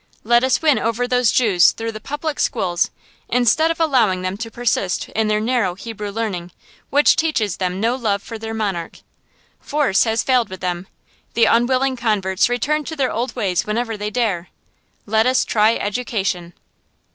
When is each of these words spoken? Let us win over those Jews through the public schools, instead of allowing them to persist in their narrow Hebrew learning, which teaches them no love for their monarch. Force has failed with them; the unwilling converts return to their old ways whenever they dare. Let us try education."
Let 0.23 0.43
us 0.43 0.63
win 0.63 0.79
over 0.79 1.07
those 1.07 1.31
Jews 1.31 1.73
through 1.73 1.91
the 1.91 1.99
public 2.01 2.39
schools, 2.39 2.89
instead 3.29 3.69
of 3.69 3.79
allowing 3.79 4.23
them 4.23 4.35
to 4.37 4.49
persist 4.49 5.09
in 5.09 5.27
their 5.27 5.39
narrow 5.39 5.75
Hebrew 5.75 6.09
learning, 6.09 6.51
which 6.89 7.15
teaches 7.15 7.57
them 7.57 7.79
no 7.79 7.95
love 7.95 8.23
for 8.23 8.39
their 8.39 8.55
monarch. 8.55 9.01
Force 9.59 10.05
has 10.05 10.23
failed 10.23 10.49
with 10.49 10.59
them; 10.59 10.87
the 11.35 11.45
unwilling 11.45 11.95
converts 11.97 12.49
return 12.49 12.83
to 12.85 12.95
their 12.95 13.11
old 13.11 13.35
ways 13.35 13.67
whenever 13.67 13.95
they 13.95 14.09
dare. 14.09 14.49
Let 15.05 15.27
us 15.27 15.45
try 15.45 15.75
education." 15.75 16.53